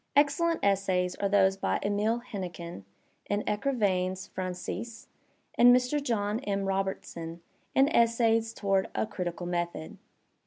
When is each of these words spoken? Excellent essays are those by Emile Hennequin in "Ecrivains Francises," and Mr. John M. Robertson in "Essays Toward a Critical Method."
Excellent 0.15 0.59
essays 0.63 1.13
are 1.17 1.29
those 1.29 1.55
by 1.57 1.79
Emile 1.85 2.21
Hennequin 2.21 2.85
in 3.29 3.43
"Ecrivains 3.43 4.27
Francises," 4.31 5.05
and 5.53 5.75
Mr. 5.75 6.01
John 6.01 6.39
M. 6.39 6.63
Robertson 6.65 7.43
in 7.75 7.87
"Essays 7.89 8.51
Toward 8.51 8.89
a 8.95 9.05
Critical 9.05 9.45
Method." 9.45 9.99